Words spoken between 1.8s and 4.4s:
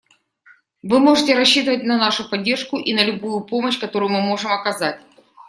на нашу поддержку и на любую помощь, которую мы